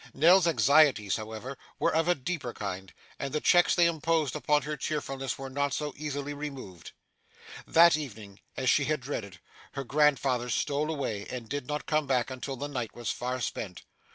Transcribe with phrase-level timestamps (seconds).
[0.15, 4.75] Nell's anxieties, however, were of a deeper kind, and the checks they imposed upon her
[4.75, 6.93] cheerfulness were not so easily removed.
[7.67, 9.39] That evening, as she had dreaded,
[9.73, 13.83] her grandfather stole away, and did not come back until the night was far spent.